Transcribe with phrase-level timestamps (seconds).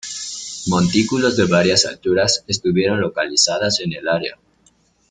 [0.65, 4.35] Montículos de varias alturas estuvieron localizadas en el área.